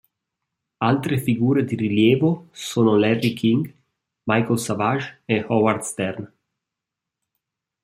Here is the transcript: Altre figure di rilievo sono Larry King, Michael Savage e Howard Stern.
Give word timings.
Altre 0.89 1.19
figure 1.19 1.63
di 1.63 1.75
rilievo 1.75 2.47
sono 2.53 2.97
Larry 2.97 3.33
King, 3.33 3.71
Michael 4.23 4.57
Savage 4.57 5.21
e 5.25 5.45
Howard 5.47 5.81
Stern. 5.81 6.33